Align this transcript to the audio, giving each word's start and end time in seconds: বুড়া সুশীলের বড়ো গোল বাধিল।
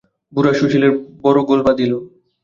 বুড়া 0.33 0.53
সুশীলের 0.53 0.91
বড়ো 1.23 1.41
গোল 1.49 1.59
বাধিল। 1.67 1.91